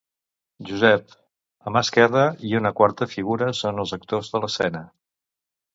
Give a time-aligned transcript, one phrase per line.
[0.69, 1.13] Josep,
[1.67, 4.85] a mà esquerra, i una quarta figura són els actors de l'escena.